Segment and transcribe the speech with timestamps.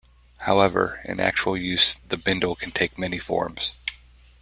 [0.39, 3.73] However, in actual use the bindle can take many forms.